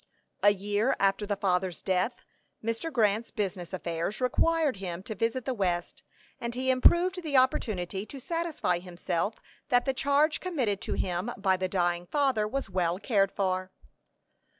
[0.41, 2.25] A year after the father's death,
[2.63, 2.91] Mr.
[2.91, 6.01] Grant's business affairs required him to visit the west,
[6.39, 9.35] and he improved the opportunity to satisfy himself
[9.69, 13.69] that the charge committed to him by the dying father was well cared for.